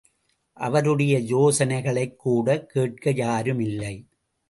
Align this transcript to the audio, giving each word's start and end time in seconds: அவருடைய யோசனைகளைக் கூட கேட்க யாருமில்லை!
அவருடைய 0.57 1.19
யோசனைகளைக் 1.19 2.15
கூட 2.15 2.65
கேட்க 2.65 3.11
யாருமில்லை! 3.11 3.95